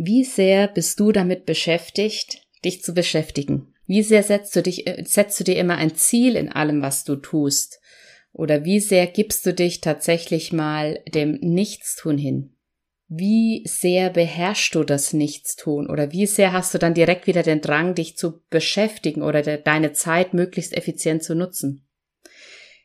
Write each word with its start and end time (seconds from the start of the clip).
Wie 0.00 0.22
sehr 0.22 0.68
bist 0.68 1.00
du 1.00 1.10
damit 1.10 1.44
beschäftigt, 1.44 2.46
dich 2.64 2.84
zu 2.84 2.94
beschäftigen? 2.94 3.74
Wie 3.88 4.04
sehr 4.04 4.22
setzt 4.22 4.54
du 4.54 4.62
dich, 4.62 4.86
äh, 4.86 5.02
setzt 5.04 5.40
du 5.40 5.44
dir 5.44 5.56
immer 5.56 5.74
ein 5.74 5.96
Ziel 5.96 6.36
in 6.36 6.48
allem, 6.48 6.82
was 6.82 7.02
du 7.02 7.16
tust? 7.16 7.80
Oder 8.32 8.64
wie 8.64 8.78
sehr 8.78 9.08
gibst 9.08 9.44
du 9.44 9.52
dich 9.52 9.80
tatsächlich 9.80 10.52
mal 10.52 11.02
dem 11.12 11.32
Nichtstun 11.40 12.16
hin? 12.16 12.54
Wie 13.08 13.64
sehr 13.66 14.10
beherrschst 14.10 14.76
du 14.76 14.84
das 14.84 15.14
Nichtstun? 15.14 15.90
Oder 15.90 16.12
wie 16.12 16.26
sehr 16.26 16.52
hast 16.52 16.72
du 16.74 16.78
dann 16.78 16.94
direkt 16.94 17.26
wieder 17.26 17.42
den 17.42 17.60
Drang, 17.60 17.96
dich 17.96 18.16
zu 18.16 18.44
beschäftigen 18.50 19.22
oder 19.22 19.42
deine 19.42 19.94
Zeit 19.94 20.32
möglichst 20.32 20.76
effizient 20.76 21.24
zu 21.24 21.34
nutzen? 21.34 21.87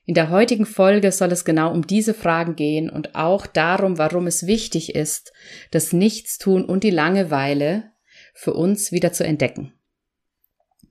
In 0.05 0.15
der 0.15 0.29
heutigen 0.29 0.65
Folge 0.65 1.11
soll 1.13 1.31
es 1.31 1.45
genau 1.45 1.71
um 1.71 1.88
diese 1.88 2.13
Fragen 2.13 2.55
gehen 2.55 2.89
und 2.89 3.15
auch 3.15 3.47
darum, 3.47 3.97
warum 3.97 4.27
es 4.27 4.45
wichtig 4.47 4.95
ist, 4.95 5.31
das 5.71 5.93
Nichtstun 5.93 6.65
und 6.65 6.83
die 6.83 6.89
Langeweile 6.89 7.91
für 8.33 8.54
uns 8.54 8.92
wieder 8.92 9.14
zu 9.14 9.23
entdecken. 9.23 9.73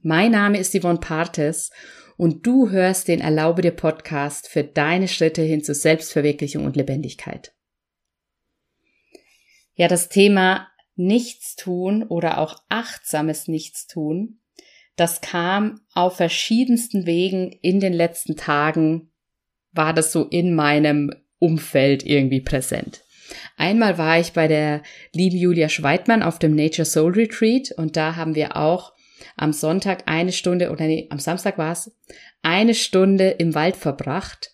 Mein 0.01 0.31
Name 0.31 0.57
ist 0.57 0.77
Yvonne 0.77 0.99
Partes 0.99 1.69
und 2.17 2.45
du 2.45 2.71
hörst 2.71 3.07
den 3.07 3.21
Erlaube 3.21 3.61
dir 3.61 3.71
Podcast 3.71 4.47
für 4.47 4.63
deine 4.63 5.07
Schritte 5.07 5.43
hin 5.43 5.63
zu 5.63 5.75
Selbstverwirklichung 5.75 6.65
und 6.65 6.75
Lebendigkeit. 6.75 7.53
Ja, 9.75 9.87
das 9.87 10.09
Thema 10.09 10.67
Nichtstun 10.95 12.03
oder 12.03 12.39
auch 12.39 12.63
achtsames 12.69 13.47
Nichtstun 13.47 14.39
das 14.95 15.21
kam 15.21 15.81
auf 15.93 16.17
verschiedensten 16.17 17.05
Wegen 17.05 17.51
in 17.61 17.79
den 17.79 17.93
letzten 17.93 18.35
Tagen, 18.35 19.11
war 19.71 19.93
das 19.93 20.11
so 20.11 20.25
in 20.25 20.53
meinem 20.53 21.11
Umfeld 21.39 22.05
irgendwie 22.05 22.41
präsent. 22.41 23.03
Einmal 23.57 23.97
war 23.97 24.19
ich 24.19 24.33
bei 24.33 24.47
der 24.47 24.83
lieben 25.11 25.37
Julia 25.37 25.69
Schweidmann 25.69 26.21
auf 26.21 26.39
dem 26.39 26.55
Nature 26.55 26.85
Soul 26.85 27.13
Retreat 27.13 27.71
und 27.71 27.97
da 27.97 28.15
haben 28.15 28.35
wir 28.35 28.55
auch 28.55 28.93
am 29.35 29.53
Sonntag 29.53 30.03
eine 30.05 30.31
Stunde 30.31 30.69
oder 30.71 30.85
nee, 30.85 31.07
am 31.09 31.19
Samstag 31.19 31.57
war 31.57 31.71
es, 31.71 31.91
eine 32.41 32.75
Stunde 32.75 33.29
im 33.29 33.55
Wald 33.55 33.75
verbracht 33.75 34.51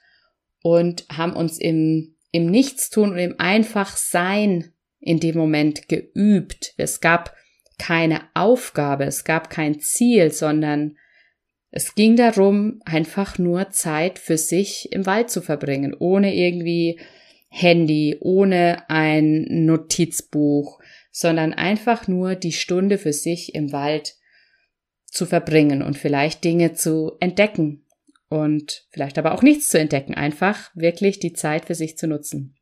und 0.61 1.05
haben 1.11 1.33
uns 1.33 1.57
im, 1.57 2.15
im 2.31 2.45
Nichtstun 2.45 3.11
und 3.11 3.17
im 3.17 3.35
Einfachsein 3.39 4.73
in 4.99 5.19
dem 5.19 5.37
Moment 5.37 5.87
geübt. 5.89 6.73
Es 6.77 7.01
gab 7.01 7.33
keine 7.79 8.21
Aufgabe, 8.35 9.05
es 9.05 9.23
gab 9.23 9.49
kein 9.49 9.79
Ziel, 9.79 10.31
sondern 10.31 10.97
es 11.71 11.95
ging 11.95 12.15
darum, 12.15 12.81
einfach 12.85 13.37
nur 13.37 13.69
Zeit 13.71 14.19
für 14.19 14.37
sich 14.37 14.91
im 14.91 15.05
Wald 15.05 15.29
zu 15.29 15.41
verbringen, 15.41 15.95
ohne 15.97 16.35
irgendwie 16.35 16.99
Handy, 17.49 18.17
ohne 18.19 18.89
ein 18.89 19.45
Notizbuch, 19.49 20.79
sondern 21.11 21.53
einfach 21.53 22.07
nur 22.07 22.35
die 22.35 22.51
Stunde 22.51 22.97
für 22.97 23.13
sich 23.13 23.55
im 23.55 23.71
Wald 23.71 24.15
zu 25.05 25.25
verbringen 25.25 25.81
und 25.81 25.97
vielleicht 25.97 26.43
Dinge 26.43 26.73
zu 26.73 27.13
entdecken 27.19 27.85
und 28.29 28.85
vielleicht 28.91 29.17
aber 29.17 29.33
auch 29.33 29.41
nichts 29.41 29.69
zu 29.69 29.79
entdecken, 29.79 30.13
einfach 30.13 30.69
wirklich 30.75 31.19
die 31.19 31.33
Zeit 31.33 31.65
für 31.65 31.75
sich 31.75 31.97
zu 31.97 32.07
nutzen. 32.07 32.55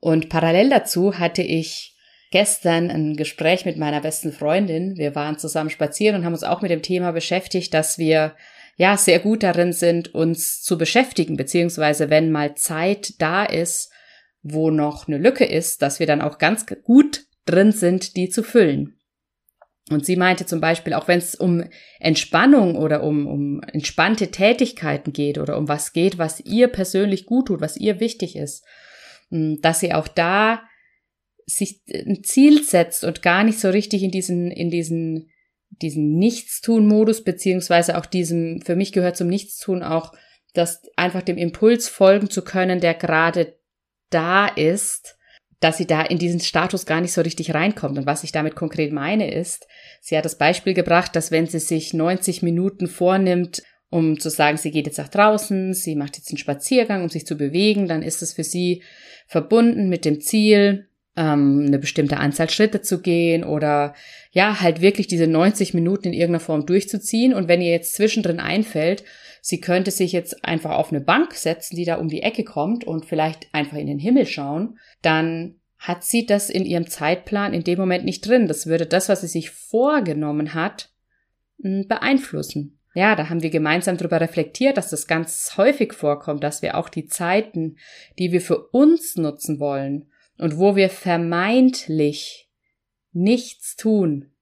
Und 0.00 0.28
parallel 0.28 0.68
dazu 0.68 1.18
hatte 1.18 1.42
ich 1.42 1.93
gestern 2.34 2.90
ein 2.90 3.14
Gespräch 3.14 3.64
mit 3.64 3.76
meiner 3.76 4.00
besten 4.00 4.32
Freundin. 4.32 4.96
Wir 4.96 5.14
waren 5.14 5.38
zusammen 5.38 5.70
spazieren 5.70 6.16
und 6.16 6.24
haben 6.24 6.32
uns 6.32 6.42
auch 6.42 6.62
mit 6.62 6.72
dem 6.72 6.82
Thema 6.82 7.12
beschäftigt, 7.12 7.72
dass 7.72 7.96
wir 7.96 8.34
ja 8.76 8.96
sehr 8.96 9.20
gut 9.20 9.44
darin 9.44 9.72
sind, 9.72 10.12
uns 10.16 10.60
zu 10.60 10.76
beschäftigen, 10.76 11.36
beziehungsweise 11.36 12.10
wenn 12.10 12.32
mal 12.32 12.56
Zeit 12.56 13.22
da 13.22 13.44
ist, 13.44 13.92
wo 14.42 14.72
noch 14.72 15.06
eine 15.06 15.18
Lücke 15.18 15.44
ist, 15.44 15.80
dass 15.80 16.00
wir 16.00 16.08
dann 16.08 16.20
auch 16.20 16.38
ganz 16.38 16.66
gut 16.82 17.22
drin 17.46 17.70
sind, 17.70 18.16
die 18.16 18.30
zu 18.30 18.42
füllen. 18.42 18.98
Und 19.90 20.04
sie 20.04 20.16
meinte 20.16 20.44
zum 20.44 20.60
Beispiel, 20.60 20.94
auch 20.94 21.06
wenn 21.06 21.20
es 21.20 21.36
um 21.36 21.62
Entspannung 22.00 22.74
oder 22.74 23.04
um, 23.04 23.28
um 23.28 23.62
entspannte 23.62 24.32
Tätigkeiten 24.32 25.12
geht 25.12 25.38
oder 25.38 25.56
um 25.56 25.68
was 25.68 25.92
geht, 25.92 26.18
was 26.18 26.40
ihr 26.40 26.66
persönlich 26.66 27.26
gut 27.26 27.46
tut, 27.46 27.60
was 27.60 27.76
ihr 27.76 28.00
wichtig 28.00 28.34
ist, 28.34 28.64
dass 29.30 29.78
sie 29.78 29.94
auch 29.94 30.08
da 30.08 30.64
sich 31.46 31.82
ein 31.92 32.24
Ziel 32.24 32.62
setzt 32.62 33.04
und 33.04 33.22
gar 33.22 33.44
nicht 33.44 33.58
so 33.60 33.70
richtig 33.70 34.02
in 34.02 34.10
diesen, 34.10 34.50
in 34.50 34.70
diesen, 34.70 35.30
diesen 35.70 36.16
Nichtstun-Modus, 36.16 37.24
beziehungsweise 37.24 37.98
auch 37.98 38.06
diesem, 38.06 38.60
für 38.62 38.76
mich 38.76 38.92
gehört 38.92 39.16
zum 39.16 39.28
Nichtstun 39.28 39.82
auch, 39.82 40.12
dass 40.54 40.82
einfach 40.96 41.22
dem 41.22 41.36
Impuls 41.36 41.88
folgen 41.88 42.30
zu 42.30 42.42
können, 42.42 42.80
der 42.80 42.94
gerade 42.94 43.58
da 44.10 44.46
ist, 44.46 45.16
dass 45.60 45.78
sie 45.78 45.86
da 45.86 46.02
in 46.02 46.18
diesen 46.18 46.40
Status 46.40 46.86
gar 46.86 47.00
nicht 47.00 47.12
so 47.12 47.22
richtig 47.22 47.54
reinkommt. 47.54 47.98
Und 47.98 48.06
was 48.06 48.22
ich 48.22 48.32
damit 48.32 48.54
konkret 48.54 48.92
meine 48.92 49.32
ist, 49.32 49.66
sie 50.00 50.16
hat 50.16 50.24
das 50.24 50.38
Beispiel 50.38 50.74
gebracht, 50.74 51.16
dass 51.16 51.30
wenn 51.30 51.46
sie 51.46 51.58
sich 51.58 51.94
90 51.94 52.42
Minuten 52.42 52.86
vornimmt, 52.86 53.62
um 53.90 54.18
zu 54.18 54.28
sagen, 54.28 54.56
sie 54.56 54.70
geht 54.70 54.86
jetzt 54.86 54.98
nach 54.98 55.08
draußen, 55.08 55.72
sie 55.72 55.96
macht 55.96 56.16
jetzt 56.16 56.30
einen 56.30 56.38
Spaziergang, 56.38 57.02
um 57.02 57.08
sich 57.08 57.26
zu 57.26 57.36
bewegen, 57.36 57.88
dann 57.88 58.02
ist 58.02 58.22
es 58.22 58.32
für 58.32 58.44
sie 58.44 58.82
verbunden 59.26 59.88
mit 59.88 60.04
dem 60.04 60.20
Ziel, 60.20 60.88
ähm, 61.16 61.64
eine 61.66 61.78
bestimmte 61.78 62.16
Anzahl 62.16 62.50
Schritte 62.50 62.80
zu 62.80 63.00
gehen 63.00 63.44
oder 63.44 63.94
ja, 64.32 64.60
halt 64.60 64.80
wirklich 64.80 65.06
diese 65.06 65.26
90 65.26 65.74
Minuten 65.74 66.08
in 66.08 66.12
irgendeiner 66.12 66.40
Form 66.40 66.66
durchzuziehen. 66.66 67.34
Und 67.34 67.48
wenn 67.48 67.60
ihr 67.60 67.70
jetzt 67.70 67.94
zwischendrin 67.94 68.40
einfällt, 68.40 69.04
sie 69.40 69.60
könnte 69.60 69.90
sich 69.90 70.12
jetzt 70.12 70.44
einfach 70.44 70.72
auf 70.72 70.90
eine 70.90 71.00
Bank 71.00 71.34
setzen, 71.34 71.76
die 71.76 71.84
da 71.84 71.96
um 71.96 72.08
die 72.08 72.22
Ecke 72.22 72.44
kommt 72.44 72.84
und 72.84 73.06
vielleicht 73.06 73.48
einfach 73.52 73.76
in 73.76 73.86
den 73.86 73.98
Himmel 73.98 74.26
schauen, 74.26 74.78
dann 75.02 75.56
hat 75.78 76.02
sie 76.02 76.24
das 76.26 76.50
in 76.50 76.64
ihrem 76.64 76.86
Zeitplan 76.86 77.52
in 77.52 77.62
dem 77.62 77.78
Moment 77.78 78.04
nicht 78.04 78.26
drin. 78.26 78.48
Das 78.48 78.66
würde 78.66 78.86
das, 78.86 79.08
was 79.08 79.20
sie 79.20 79.28
sich 79.28 79.50
vorgenommen 79.50 80.54
hat, 80.54 80.90
beeinflussen. 81.58 82.78
Ja, 82.94 83.16
da 83.16 83.28
haben 83.28 83.42
wir 83.42 83.50
gemeinsam 83.50 83.96
darüber 83.96 84.20
reflektiert, 84.20 84.76
dass 84.76 84.90
das 84.90 85.06
ganz 85.06 85.54
häufig 85.56 85.92
vorkommt, 85.92 86.44
dass 86.44 86.62
wir 86.62 86.76
auch 86.76 86.88
die 86.88 87.06
Zeiten, 87.06 87.76
die 88.18 88.32
wir 88.32 88.40
für 88.40 88.68
uns 88.68 89.16
nutzen 89.16 89.58
wollen, 89.58 90.06
und 90.38 90.58
wo 90.58 90.76
wir 90.76 90.90
vermeintlich 90.90 92.50
nichts 93.12 93.76
tun, 93.76 94.32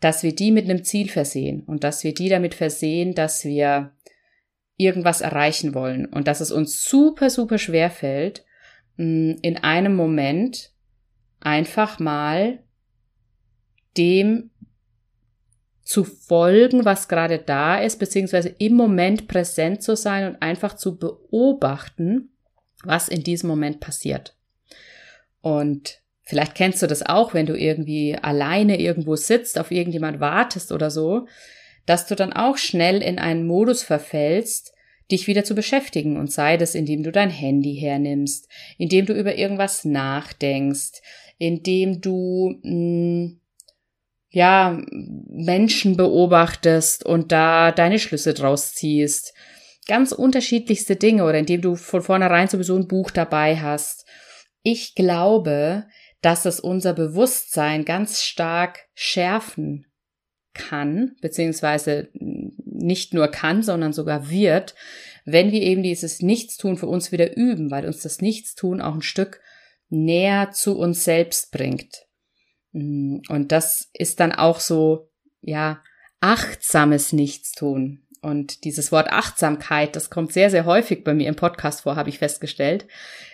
dass 0.00 0.22
wir 0.22 0.34
die 0.34 0.52
mit 0.52 0.64
einem 0.64 0.84
Ziel 0.84 1.08
versehen 1.08 1.62
und 1.64 1.84
dass 1.84 2.04
wir 2.04 2.14
die 2.14 2.28
damit 2.28 2.54
versehen, 2.54 3.14
dass 3.14 3.44
wir 3.44 3.92
irgendwas 4.76 5.20
erreichen 5.20 5.74
wollen 5.74 6.06
und 6.06 6.28
dass 6.28 6.40
es 6.40 6.52
uns 6.52 6.84
super, 6.84 7.30
super 7.30 7.58
schwer 7.58 7.90
fällt, 7.90 8.44
mm, 8.96 9.32
in 9.42 9.56
einem 9.58 9.94
Moment 9.94 10.72
einfach 11.40 11.98
mal 11.98 12.62
dem 13.96 14.50
zu 15.82 16.04
folgen, 16.04 16.84
was 16.84 17.08
gerade 17.08 17.38
da 17.38 17.78
ist, 17.78 17.98
beziehungsweise 17.98 18.48
im 18.48 18.74
Moment 18.74 19.28
präsent 19.28 19.82
zu 19.82 19.96
sein 19.96 20.26
und 20.26 20.42
einfach 20.42 20.74
zu 20.74 20.98
beobachten, 20.98 22.30
was 22.82 23.08
in 23.08 23.22
diesem 23.22 23.48
Moment 23.48 23.80
passiert. 23.80 24.36
Und 25.40 26.00
vielleicht 26.22 26.54
kennst 26.54 26.82
du 26.82 26.86
das 26.86 27.04
auch, 27.04 27.34
wenn 27.34 27.46
du 27.46 27.56
irgendwie 27.56 28.16
alleine 28.20 28.80
irgendwo 28.80 29.16
sitzt, 29.16 29.58
auf 29.58 29.70
irgendjemand 29.70 30.20
wartest 30.20 30.72
oder 30.72 30.90
so, 30.90 31.26
dass 31.86 32.06
du 32.06 32.14
dann 32.14 32.32
auch 32.32 32.56
schnell 32.56 33.02
in 33.02 33.18
einen 33.18 33.46
Modus 33.46 33.82
verfällst, 33.82 34.72
dich 35.10 35.26
wieder 35.28 35.44
zu 35.44 35.54
beschäftigen. 35.54 36.16
Und 36.16 36.32
sei 36.32 36.56
das, 36.56 36.74
indem 36.74 37.02
du 37.02 37.12
dein 37.12 37.30
Handy 37.30 37.76
hernimmst, 37.76 38.48
indem 38.76 39.06
du 39.06 39.12
über 39.12 39.36
irgendwas 39.36 39.84
nachdenkst, 39.84 41.00
indem 41.38 42.00
du 42.00 42.58
mh, 42.62 42.70
hm, 42.70 43.40
ja 44.30 44.78
Menschen 45.28 45.96
beobachtest 45.96 47.06
und 47.06 47.32
da 47.32 47.72
deine 47.72 47.98
Schlüsse 47.98 48.34
draus 48.34 48.74
ziehst, 48.74 49.32
ganz 49.86 50.12
unterschiedlichste 50.12 50.96
Dinge 50.96 51.24
oder 51.24 51.38
indem 51.38 51.62
du 51.62 51.76
von 51.76 52.02
vornherein 52.02 52.48
sowieso 52.48 52.76
ein 52.76 52.88
Buch 52.88 53.10
dabei 53.10 53.56
hast 53.56 54.05
ich 54.66 54.96
glaube, 54.96 55.86
dass 56.22 56.44
es 56.44 56.58
unser 56.58 56.92
Bewusstsein 56.92 57.84
ganz 57.84 58.22
stark 58.22 58.80
schärfen 58.94 59.86
kann, 60.54 61.14
beziehungsweise 61.20 62.08
nicht 62.14 63.14
nur 63.14 63.28
kann, 63.28 63.62
sondern 63.62 63.92
sogar 63.92 64.28
wird, 64.28 64.74
wenn 65.24 65.52
wir 65.52 65.62
eben 65.62 65.84
dieses 65.84 66.20
Nichtstun 66.20 66.78
für 66.78 66.88
uns 66.88 67.12
wieder 67.12 67.36
üben, 67.36 67.70
weil 67.70 67.86
uns 67.86 68.02
das 68.02 68.20
Nichtstun 68.20 68.80
auch 68.80 68.94
ein 68.94 69.02
Stück 69.02 69.40
näher 69.88 70.50
zu 70.50 70.76
uns 70.76 71.04
selbst 71.04 71.52
bringt. 71.52 72.04
Und 72.72 73.46
das 73.50 73.88
ist 73.92 74.18
dann 74.18 74.32
auch 74.32 74.58
so, 74.58 75.12
ja, 75.42 75.80
achtsames 76.18 77.12
Nichtstun. 77.12 78.05
Und 78.22 78.64
dieses 78.64 78.92
Wort 78.92 79.10
Achtsamkeit, 79.10 79.96
das 79.96 80.10
kommt 80.10 80.32
sehr, 80.32 80.50
sehr 80.50 80.64
häufig 80.64 81.04
bei 81.04 81.14
mir 81.14 81.28
im 81.28 81.36
Podcast 81.36 81.82
vor, 81.82 81.96
habe 81.96 82.08
ich 82.08 82.18
festgestellt, 82.18 82.86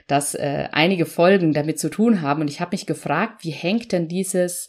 dass 0.06 0.34
äh, 0.34 0.68
einige 0.72 1.06
Folgen 1.06 1.52
damit 1.52 1.78
zu 1.78 1.88
tun 1.88 2.22
haben. 2.22 2.40
Und 2.40 2.48
ich 2.48 2.60
habe 2.60 2.74
mich 2.74 2.86
gefragt, 2.86 3.44
wie 3.44 3.50
hängt 3.50 3.92
denn 3.92 4.08
dieses 4.08 4.68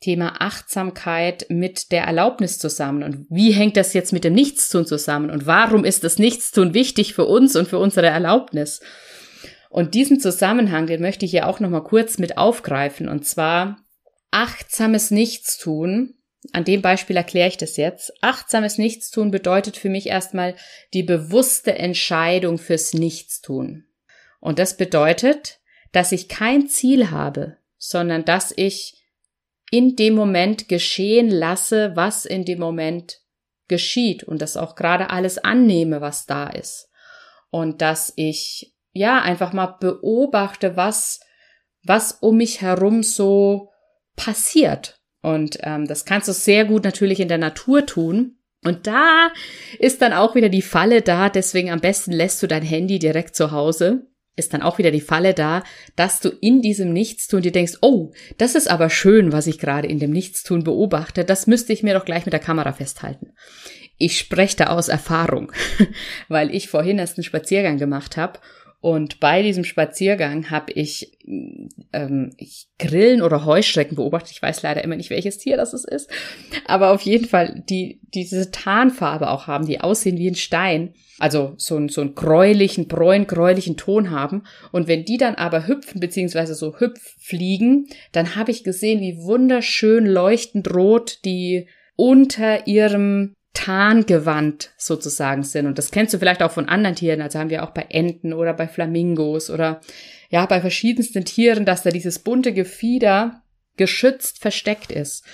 Thema 0.00 0.40
Achtsamkeit 0.40 1.46
mit 1.48 1.90
der 1.90 2.04
Erlaubnis 2.04 2.58
zusammen? 2.58 3.02
Und 3.02 3.26
wie 3.30 3.52
hängt 3.52 3.76
das 3.76 3.94
jetzt 3.94 4.12
mit 4.12 4.24
dem 4.24 4.34
Nichtstun 4.34 4.86
zusammen? 4.86 5.30
Und 5.30 5.46
warum 5.46 5.84
ist 5.84 6.04
das 6.04 6.18
Nichtstun 6.18 6.72
wichtig 6.74 7.14
für 7.14 7.24
uns 7.24 7.56
und 7.56 7.68
für 7.68 7.78
unsere 7.78 8.06
Erlaubnis? 8.06 8.80
Und 9.70 9.94
diesen 9.94 10.20
Zusammenhang, 10.20 10.86
den 10.86 11.02
möchte 11.02 11.24
ich 11.24 11.32
hier 11.32 11.46
auch 11.46 11.60
nochmal 11.60 11.82
kurz 11.82 12.18
mit 12.18 12.38
aufgreifen. 12.38 13.08
Und 13.08 13.26
zwar 13.26 13.78
achtsames 14.30 15.10
Nichtstun. 15.10 16.14
An 16.52 16.64
dem 16.64 16.82
Beispiel 16.82 17.16
erkläre 17.16 17.48
ich 17.48 17.56
das 17.56 17.76
jetzt. 17.76 18.12
Achtsames 18.22 18.78
Nichtstun 18.78 19.30
bedeutet 19.30 19.76
für 19.76 19.90
mich 19.90 20.06
erstmal 20.06 20.54
die 20.94 21.02
bewusste 21.02 21.76
Entscheidung 21.76 22.58
fürs 22.58 22.94
Nichtstun. 22.94 23.84
Und 24.40 24.58
das 24.58 24.76
bedeutet, 24.76 25.60
dass 25.92 26.12
ich 26.12 26.28
kein 26.28 26.68
Ziel 26.68 27.10
habe, 27.10 27.58
sondern 27.76 28.24
dass 28.24 28.52
ich 28.56 29.02
in 29.70 29.96
dem 29.96 30.14
Moment 30.14 30.68
geschehen 30.68 31.30
lasse, 31.30 31.92
was 31.94 32.24
in 32.24 32.44
dem 32.44 32.58
Moment 32.58 33.20
geschieht 33.68 34.24
und 34.24 34.40
das 34.40 34.56
auch 34.56 34.74
gerade 34.74 35.10
alles 35.10 35.38
annehme, 35.38 36.00
was 36.00 36.26
da 36.26 36.48
ist. 36.48 36.90
Und 37.50 37.82
dass 37.82 38.12
ich 38.16 38.74
ja 38.92 39.20
einfach 39.20 39.52
mal 39.52 39.76
beobachte, 39.80 40.76
was, 40.76 41.20
was 41.84 42.12
um 42.12 42.38
mich 42.38 42.62
herum 42.62 43.02
so 43.02 43.70
passiert. 44.16 44.97
Und 45.22 45.58
ähm, 45.62 45.86
das 45.86 46.04
kannst 46.04 46.28
du 46.28 46.32
sehr 46.32 46.64
gut 46.64 46.84
natürlich 46.84 47.20
in 47.20 47.28
der 47.28 47.38
Natur 47.38 47.86
tun. 47.86 48.36
Und 48.64 48.86
da 48.86 49.30
ist 49.78 50.02
dann 50.02 50.12
auch 50.12 50.34
wieder 50.34 50.48
die 50.48 50.62
Falle 50.62 51.02
da, 51.02 51.28
deswegen 51.28 51.70
am 51.70 51.80
besten 51.80 52.12
lässt 52.12 52.42
du 52.42 52.46
dein 52.46 52.62
Handy 52.62 52.98
direkt 52.98 53.36
zu 53.36 53.52
Hause 53.52 54.08
ist 54.38 54.54
dann 54.54 54.62
auch 54.62 54.78
wieder 54.78 54.90
die 54.90 55.00
Falle 55.00 55.34
da, 55.34 55.64
dass 55.96 56.20
du 56.20 56.28
in 56.28 56.62
diesem 56.62 56.92
Nichtstun 56.92 57.42
dir 57.42 57.52
denkst, 57.52 57.78
oh, 57.82 58.12
das 58.38 58.54
ist 58.54 58.70
aber 58.70 58.88
schön, 58.88 59.32
was 59.32 59.46
ich 59.46 59.58
gerade 59.58 59.88
in 59.88 59.98
dem 59.98 60.10
Nichtstun 60.10 60.64
beobachte, 60.64 61.24
das 61.24 61.46
müsste 61.46 61.72
ich 61.72 61.82
mir 61.82 61.94
doch 61.94 62.04
gleich 62.04 62.24
mit 62.24 62.32
der 62.32 62.40
Kamera 62.40 62.72
festhalten. 62.72 63.32
Ich 63.98 64.18
spreche 64.18 64.56
da 64.56 64.66
aus 64.68 64.88
Erfahrung, 64.88 65.52
weil 66.28 66.54
ich 66.54 66.68
vorhin 66.68 66.98
erst 66.98 67.18
einen 67.18 67.24
Spaziergang 67.24 67.78
gemacht 67.78 68.16
habe 68.16 68.38
und 68.80 69.18
bei 69.18 69.42
diesem 69.42 69.64
Spaziergang 69.64 70.50
habe 70.50 70.72
ich, 70.72 71.18
ähm, 71.92 72.30
ich 72.36 72.68
Grillen 72.78 73.22
oder 73.22 73.44
Heuschrecken 73.44 73.96
beobachtet. 73.96 74.30
Ich 74.30 74.42
weiß 74.42 74.62
leider 74.62 74.84
immer 74.84 74.94
nicht, 74.94 75.10
welches 75.10 75.38
Tier 75.38 75.56
das 75.56 75.74
ist. 75.74 76.08
Aber 76.64 76.92
auf 76.92 77.02
jeden 77.02 77.26
Fall, 77.26 77.64
die 77.68 78.00
diese 78.14 78.52
Tarnfarbe 78.52 79.30
auch 79.30 79.48
haben, 79.48 79.66
die 79.66 79.80
aussehen 79.80 80.16
wie 80.16 80.30
ein 80.30 80.36
Stein. 80.36 80.94
Also 81.18 81.54
so, 81.56 81.74
einen 81.74 81.88
so 81.88 82.02
einen 82.02 82.14
gräulichen, 82.14 82.86
bräun-gräulichen 82.86 83.76
Ton 83.76 84.12
haben. 84.12 84.44
Und 84.70 84.86
wenn 84.86 85.04
die 85.04 85.16
dann 85.16 85.34
aber 85.34 85.66
hüpfen, 85.66 85.98
beziehungsweise 85.98 86.54
so 86.54 86.78
hüpffliegen, 86.78 87.88
dann 88.12 88.36
habe 88.36 88.52
ich 88.52 88.62
gesehen, 88.62 89.00
wie 89.00 89.18
wunderschön 89.18 90.06
leuchtend 90.06 90.72
rot 90.72 91.18
die 91.24 91.66
unter 91.96 92.68
ihrem 92.68 93.34
Tarngewand 93.54 94.72
sozusagen 94.76 95.42
sind. 95.42 95.66
Und 95.66 95.78
das 95.78 95.90
kennst 95.90 96.14
du 96.14 96.18
vielleicht 96.18 96.42
auch 96.42 96.52
von 96.52 96.68
anderen 96.68 96.96
Tieren. 96.96 97.20
Also 97.20 97.38
haben 97.38 97.50
wir 97.50 97.64
auch 97.64 97.70
bei 97.70 97.86
Enten 97.88 98.32
oder 98.32 98.54
bei 98.54 98.68
Flamingos 98.68 99.50
oder 99.50 99.80
ja, 100.30 100.46
bei 100.46 100.60
verschiedensten 100.60 101.24
Tieren, 101.24 101.64
dass 101.64 101.82
da 101.82 101.90
dieses 101.90 102.18
bunte 102.18 102.52
Gefieder 102.52 103.42
geschützt 103.76 104.40
versteckt 104.40 104.92
ist. 104.92 105.24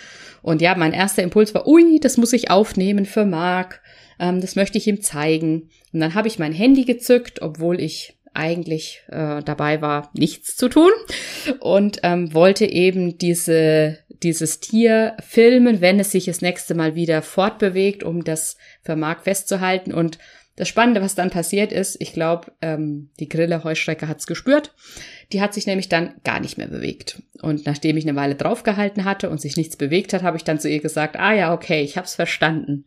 Und 0.43 0.63
ja, 0.63 0.75
mein 0.77 0.93
erster 0.93 1.23
Impuls 1.23 1.55
war, 1.55 1.67
ui, 1.67 1.99
das 2.01 2.17
muss 2.17 2.33
ich 2.33 2.51
aufnehmen 2.51 3.07
für 3.07 3.25
Mark. 3.25 3.83
Ähm, 4.19 4.41
das 4.41 4.57
möchte 4.57 4.79
ich 4.79 4.87
ihm 4.87 5.01
zeigen. 5.01 5.71
Und 5.93 6.01
dann 6.01 6.15
habe 6.15 6.29
ich 6.29 6.39
mein 6.39 6.53
Handy 6.53 6.85
gezückt, 6.85 7.43
obwohl 7.43 7.81
ich 7.81 8.19
eigentlich 8.35 9.03
äh, 9.09 9.43
dabei 9.43 9.81
war, 9.81 10.11
nichts 10.15 10.57
zu 10.57 10.69
tun 10.69 10.91
und 11.61 12.01
ähm, 12.03 12.35
wollte 12.35 12.67
eben 12.67 13.17
diese 13.17 13.99
dieses 14.25 14.61
Tier 14.61 15.17
filmen, 15.21 15.81
wenn 15.81 16.01
es 16.01 16.11
sich 16.11 16.25
das 16.25 16.41
nächste 16.41 16.75
Mal 16.75 16.95
wieder 16.95 17.23
fortbewegt, 17.23 18.03
um 18.03 18.25
das 18.25 18.57
Mark 18.89 19.23
festzuhalten. 19.23 19.93
Und 19.93 20.19
das 20.57 20.69
Spannende, 20.69 21.03
was 21.03 21.15
dann 21.15 21.31
passiert 21.31 21.73
ist, 21.73 22.01
ich 22.01 22.13
glaube, 22.13 22.53
ähm, 22.63 23.11
die 23.19 23.29
Grille 23.29 23.65
Heuschrecke 23.65 24.09
hat's 24.09 24.27
gespürt. 24.27 24.73
Die 25.33 25.41
hat 25.41 25.53
sich 25.53 25.67
nämlich 25.67 25.89
dann 25.89 26.15
gar 26.23 26.41
nicht 26.41 26.59
mehr 26.59 26.69
bewegt. 26.69 27.23
Und 27.43 27.67
nachdem 27.67 27.97
ich 27.97 28.07
eine 28.07 28.17
Weile 28.17 28.37
draufgehalten 28.37 29.05
hatte 29.05 29.31
und 29.31 29.41
sich 29.41 29.57
nichts 29.57 29.77
bewegt 29.77 30.13
hat, 30.13 30.23
habe 30.23 30.37
ich 30.37 30.45
dann 30.45 30.61
zu 30.61 30.69
ihr 30.69 30.81
gesagt, 30.81 31.17
ah 31.17 31.35
ja, 31.35 31.53
okay, 31.53 31.83
ich 31.83 31.97
hab's 31.97 32.15
verstanden. 32.15 32.85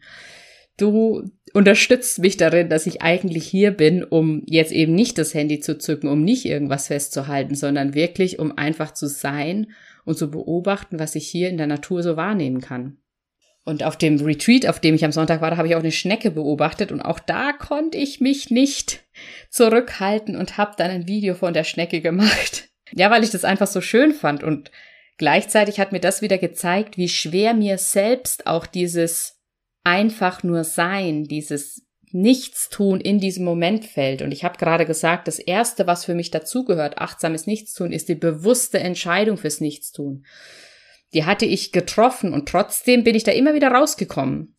Du 0.77 1.29
unterstützt 1.53 2.19
mich 2.19 2.37
darin, 2.37 2.69
dass 2.69 2.85
ich 2.85 3.01
eigentlich 3.01 3.45
hier 3.47 3.71
bin, 3.71 4.03
um 4.03 4.43
jetzt 4.45 4.71
eben 4.71 4.93
nicht 4.93 5.17
das 5.17 5.33
Handy 5.33 5.59
zu 5.59 5.77
zücken, 5.77 6.07
um 6.07 6.23
nicht 6.23 6.45
irgendwas 6.45 6.87
festzuhalten, 6.87 7.55
sondern 7.55 7.95
wirklich, 7.95 8.39
um 8.39 8.57
einfach 8.57 8.93
zu 8.93 9.07
sein 9.07 9.67
und 10.07 10.17
zu 10.17 10.31
beobachten, 10.31 10.99
was 10.99 11.15
ich 11.15 11.27
hier 11.27 11.49
in 11.49 11.57
der 11.57 11.67
Natur 11.67 12.01
so 12.01 12.15
wahrnehmen 12.15 12.61
kann. 12.61 12.97
Und 13.65 13.83
auf 13.83 13.97
dem 13.97 14.15
Retreat, 14.21 14.65
auf 14.65 14.79
dem 14.79 14.95
ich 14.95 15.03
am 15.03 15.11
Sonntag 15.11 15.41
war, 15.41 15.51
da 15.51 15.57
habe 15.57 15.67
ich 15.67 15.75
auch 15.75 15.81
eine 15.81 15.91
Schnecke 15.91 16.31
beobachtet 16.31 16.93
und 16.93 17.01
auch 17.01 17.19
da 17.19 17.51
konnte 17.51 17.97
ich 17.97 18.21
mich 18.21 18.49
nicht 18.49 19.03
zurückhalten 19.49 20.37
und 20.37 20.57
habe 20.57 20.75
dann 20.77 20.89
ein 20.89 21.07
Video 21.09 21.35
von 21.35 21.53
der 21.53 21.65
Schnecke 21.65 21.99
gemacht. 21.99 22.69
Ja, 22.93 23.11
weil 23.11 23.25
ich 23.25 23.31
das 23.31 23.43
einfach 23.43 23.67
so 23.67 23.81
schön 23.81 24.13
fand 24.13 24.43
und 24.43 24.71
gleichzeitig 25.17 25.81
hat 25.81 25.91
mir 25.91 25.99
das 25.99 26.21
wieder 26.21 26.37
gezeigt, 26.37 26.97
wie 26.97 27.09
schwer 27.09 27.53
mir 27.53 27.77
selbst 27.77 28.47
auch 28.47 28.65
dieses 28.65 29.41
einfach 29.83 30.41
nur 30.41 30.63
sein, 30.63 31.25
dieses 31.25 31.85
Nichtstun 32.11 33.01
in 33.01 33.19
diesem 33.19 33.43
Moment 33.43 33.85
fällt. 33.85 34.21
Und 34.21 34.31
ich 34.31 34.43
habe 34.43 34.57
gerade 34.57 34.85
gesagt, 34.85 35.27
das 35.27 35.39
Erste, 35.39 35.87
was 35.87 36.05
für 36.05 36.15
mich 36.15 36.31
dazugehört, 36.31 36.97
achtsames 36.97 37.47
Nichtstun, 37.47 37.91
ist 37.91 38.09
die 38.09 38.15
bewusste 38.15 38.79
Entscheidung 38.79 39.37
fürs 39.37 39.59
Nichtstun. 39.59 40.25
Die 41.13 41.25
hatte 41.25 41.45
ich 41.45 41.71
getroffen 41.71 42.33
und 42.33 42.49
trotzdem 42.49 43.03
bin 43.03 43.15
ich 43.15 43.23
da 43.23 43.31
immer 43.31 43.53
wieder 43.53 43.69
rausgekommen. 43.69 44.55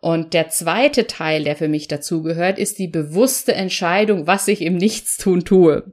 Und 0.00 0.32
der 0.32 0.48
zweite 0.48 1.06
Teil, 1.06 1.44
der 1.44 1.56
für 1.56 1.68
mich 1.68 1.86
dazugehört, 1.86 2.58
ist 2.58 2.78
die 2.78 2.88
bewusste 2.88 3.52
Entscheidung, 3.52 4.26
was 4.26 4.48
ich 4.48 4.62
im 4.62 4.76
Nichtstun 4.76 5.44
tue. 5.44 5.92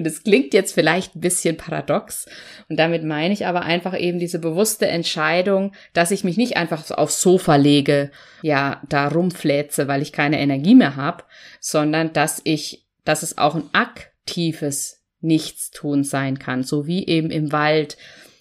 Und 0.00 0.06
es 0.06 0.22
klingt 0.22 0.54
jetzt 0.54 0.72
vielleicht 0.72 1.14
ein 1.14 1.20
bisschen 1.20 1.58
paradox. 1.58 2.24
Und 2.70 2.78
damit 2.78 3.04
meine 3.04 3.34
ich 3.34 3.44
aber 3.44 3.60
einfach 3.60 3.94
eben 4.00 4.18
diese 4.18 4.38
bewusste 4.38 4.86
Entscheidung, 4.88 5.72
dass 5.92 6.10
ich 6.10 6.24
mich 6.24 6.38
nicht 6.38 6.56
einfach 6.56 6.90
aufs 6.90 7.20
Sofa 7.20 7.56
lege, 7.56 8.10
ja, 8.40 8.80
da 8.88 9.08
rumfläze, 9.08 9.88
weil 9.88 10.00
ich 10.00 10.12
keine 10.12 10.40
Energie 10.40 10.74
mehr 10.74 10.96
habe, 10.96 11.24
sondern 11.60 12.14
dass 12.14 12.40
ich, 12.44 12.86
dass 13.04 13.22
es 13.22 13.36
auch 13.36 13.54
ein 13.54 13.68
aktives 13.74 15.02
Nichtstun 15.20 16.02
sein 16.02 16.38
kann, 16.38 16.62
so 16.62 16.86
wie 16.86 17.06
eben 17.06 17.30
im 17.30 17.52
Wald 17.52 17.98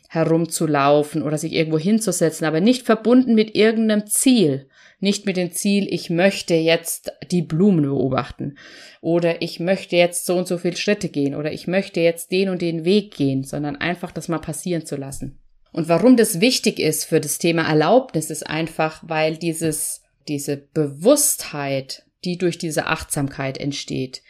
herumzulaufen 0.07 1.23
oder 1.23 1.37
sich 1.37 1.51
irgendwo 1.51 1.77
hinzusetzen, 1.77 2.47
aber 2.47 2.61
nicht 2.61 2.85
verbunden 2.85 3.35
mit 3.35 3.53
irgendeinem 3.53 4.07
Ziel, 4.07 4.69
nicht 4.99 5.25
mit 5.25 5.37
dem 5.37 5.51
Ziel, 5.51 5.87
ich 5.91 6.09
möchte 6.09 6.55
jetzt 6.55 7.11
die 7.31 7.41
Blumen 7.41 7.83
beobachten 7.83 8.57
oder 9.01 9.41
ich 9.41 9.59
möchte 9.59 9.95
jetzt 9.95 10.25
so 10.25 10.37
und 10.37 10.47
so 10.47 10.57
viele 10.57 10.77
Schritte 10.77 11.09
gehen 11.09 11.35
oder 11.35 11.51
ich 11.51 11.67
möchte 11.67 12.01
jetzt 12.01 12.31
den 12.31 12.49
und 12.49 12.61
den 12.61 12.85
Weg 12.85 13.15
gehen, 13.15 13.43
sondern 13.43 13.75
einfach 13.75 14.11
das 14.11 14.27
mal 14.27 14.39
passieren 14.39 14.85
zu 14.85 14.95
lassen. 14.95 15.39
Und 15.71 15.87
warum 15.87 16.17
das 16.17 16.41
wichtig 16.41 16.79
ist 16.79 17.05
für 17.05 17.19
das 17.19 17.37
Thema 17.37 17.67
Erlaubnis 17.67 18.29
ist 18.29 18.47
einfach, 18.47 19.03
weil 19.05 19.37
dieses, 19.37 20.01
diese 20.27 20.57
Bewusstheit, 20.57 22.03
die 22.25 22.37
durch 22.37 22.57
diese 22.57 22.87
Achtsamkeit 22.87 23.57
entsteht, 23.57 24.21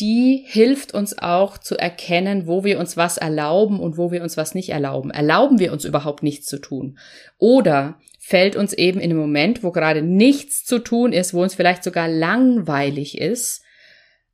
die 0.00 0.44
hilft 0.46 0.94
uns 0.94 1.18
auch 1.18 1.58
zu 1.58 1.76
erkennen, 1.76 2.46
wo 2.46 2.64
wir 2.64 2.78
uns 2.78 2.96
was 2.96 3.16
erlauben 3.16 3.80
und 3.80 3.96
wo 3.98 4.10
wir 4.10 4.22
uns 4.22 4.36
was 4.36 4.54
nicht 4.54 4.70
erlauben. 4.70 5.10
Erlauben 5.10 5.58
wir 5.58 5.72
uns 5.72 5.84
überhaupt 5.84 6.22
nichts 6.22 6.46
zu 6.46 6.58
tun? 6.58 6.98
Oder 7.38 7.98
fällt 8.18 8.56
uns 8.56 8.72
eben 8.72 9.00
in 9.00 9.10
einem 9.10 9.20
Moment, 9.20 9.62
wo 9.62 9.72
gerade 9.72 10.02
nichts 10.02 10.64
zu 10.64 10.78
tun 10.78 11.12
ist, 11.12 11.34
wo 11.34 11.42
uns 11.42 11.54
vielleicht 11.54 11.82
sogar 11.82 12.08
langweilig 12.08 13.18
ist, 13.18 13.62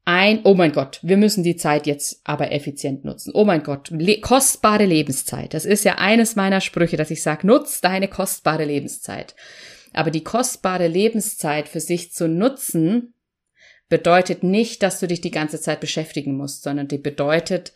ein, 0.06 0.40
oh 0.44 0.54
mein 0.54 0.72
Gott, 0.72 0.98
wir 1.02 1.16
müssen 1.16 1.42
die 1.44 1.56
Zeit 1.56 1.86
jetzt 1.86 2.20
aber 2.24 2.52
effizient 2.52 3.04
nutzen. 3.04 3.32
Oh 3.32 3.44
mein 3.44 3.62
Gott, 3.62 3.88
le 3.90 4.20
kostbare 4.20 4.84
Lebenszeit. 4.84 5.54
Das 5.54 5.64
ist 5.64 5.84
ja 5.84 5.94
eines 5.94 6.36
meiner 6.36 6.60
Sprüche, 6.60 6.98
dass 6.98 7.10
ich 7.10 7.22
sage, 7.22 7.46
nutz 7.46 7.80
deine 7.80 8.08
kostbare 8.08 8.66
Lebenszeit. 8.66 9.34
Aber 9.94 10.10
die 10.10 10.24
kostbare 10.24 10.88
Lebenszeit 10.88 11.68
für 11.68 11.80
sich 11.80 12.12
zu 12.12 12.28
nutzen, 12.28 13.14
bedeutet 13.88 14.42
nicht, 14.42 14.82
dass 14.82 15.00
du 15.00 15.06
dich 15.06 15.20
die 15.20 15.30
ganze 15.30 15.60
Zeit 15.60 15.80
beschäftigen 15.80 16.36
musst, 16.36 16.62
sondern 16.62 16.88
die 16.88 16.98
bedeutet, 16.98 17.72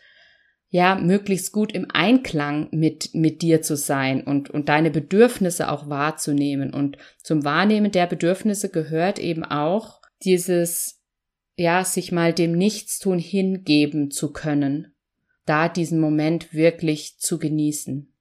ja, 0.71 0.95
möglichst 0.95 1.51
gut 1.51 1.71
im 1.71 1.87
Einklang 1.91 2.69
mit, 2.71 3.15
mit 3.15 3.41
dir 3.41 3.61
zu 3.63 3.75
sein 3.75 4.23
und, 4.23 4.51
und 4.51 4.69
deine 4.69 4.91
Bedürfnisse 4.91 5.69
auch 5.69 5.89
wahrzunehmen. 5.89 6.73
Und 6.73 6.97
zum 7.23 7.43
Wahrnehmen 7.43 7.91
der 7.91 8.05
Bedürfnisse 8.05 8.69
gehört 8.69 9.17
eben 9.17 9.43
auch 9.43 10.01
dieses, 10.23 11.01
ja, 11.55 11.83
sich 11.83 12.11
mal 12.11 12.33
dem 12.33 12.51
Nichtstun 12.51 13.17
hingeben 13.17 14.11
zu 14.11 14.31
können, 14.31 14.93
da 15.45 15.69
diesen 15.69 15.99
Moment 15.99 16.53
wirklich 16.53 17.17
zu 17.17 17.39
genießen. 17.39 18.13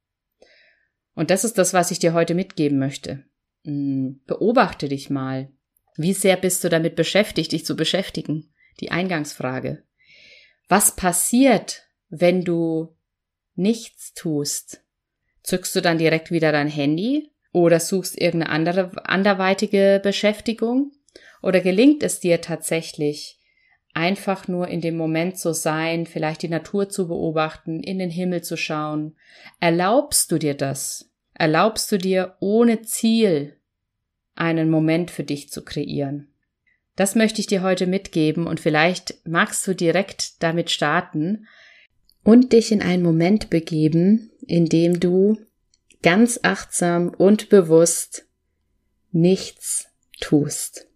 Und 1.14 1.30
das 1.30 1.44
ist 1.44 1.58
das, 1.58 1.74
was 1.74 1.90
ich 1.90 1.98
dir 1.98 2.14
heute 2.14 2.34
mitgeben 2.34 2.78
möchte. 2.78 3.24
Hm, 3.64 4.22
beobachte 4.26 4.88
dich 4.88 5.10
mal. 5.10 5.50
Wie 5.98 6.12
sehr 6.12 6.36
bist 6.36 6.62
du 6.62 6.68
damit 6.68 6.94
beschäftigt, 6.94 7.50
dich 7.50 7.66
zu 7.66 7.74
beschäftigen? 7.74 8.54
Die 8.78 8.92
Eingangsfrage. 8.92 9.82
Was 10.68 10.94
passiert, 10.94 11.88
wenn 12.08 12.44
du 12.44 12.94
nichts 13.56 14.14
tust? 14.14 14.84
Zückst 15.42 15.74
du 15.74 15.82
dann 15.82 15.98
direkt 15.98 16.30
wieder 16.30 16.52
dein 16.52 16.68
Handy 16.68 17.32
oder 17.52 17.80
suchst 17.80 18.16
irgendeine 18.16 18.52
andere 18.52 18.92
anderweitige 19.06 20.00
Beschäftigung? 20.00 20.92
Oder 21.42 21.60
gelingt 21.60 22.04
es 22.04 22.20
dir 22.20 22.40
tatsächlich, 22.40 23.40
einfach 23.92 24.46
nur 24.46 24.68
in 24.68 24.80
dem 24.80 24.96
Moment 24.96 25.36
zu 25.36 25.52
sein, 25.52 26.06
vielleicht 26.06 26.42
die 26.42 26.48
Natur 26.48 26.88
zu 26.88 27.08
beobachten, 27.08 27.82
in 27.82 27.98
den 27.98 28.10
Himmel 28.10 28.42
zu 28.44 28.56
schauen. 28.56 29.16
Erlaubst 29.58 30.30
du 30.30 30.38
dir 30.38 30.54
das? 30.54 31.10
Erlaubst 31.34 31.90
du 31.90 31.98
dir 31.98 32.36
ohne 32.38 32.82
Ziel 32.82 33.57
einen 34.38 34.70
Moment 34.70 35.10
für 35.10 35.24
dich 35.24 35.50
zu 35.50 35.64
kreieren? 35.64 36.28
Das 36.96 37.14
möchte 37.14 37.40
ich 37.40 37.46
dir 37.46 37.62
heute 37.62 37.86
mitgeben 37.86 38.46
und 38.46 38.58
vielleicht 38.58 39.14
magst 39.24 39.66
du 39.66 39.74
direkt 39.74 40.42
damit 40.42 40.70
starten 40.70 41.46
und 42.24 42.52
dich 42.52 42.72
in 42.72 42.82
einen 42.82 43.04
Moment 43.04 43.50
begeben, 43.50 44.32
in 44.46 44.66
dem 44.66 44.98
du 44.98 45.38
ganz 46.02 46.40
achtsam 46.42 47.10
und 47.10 47.48
bewusst 47.50 48.26
nichts 49.12 49.86
tust. 50.20 50.87